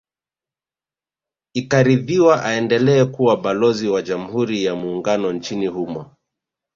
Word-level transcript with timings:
Ikaridhiwa 1.53 2.43
aendelee 2.43 3.05
kuwa 3.05 3.37
Balozi 3.37 3.87
wa 3.89 4.01
Jamhuri 4.01 4.63
ya 4.63 4.75
Muungano 4.75 5.33
nchini 5.33 5.67
humo 5.67 6.15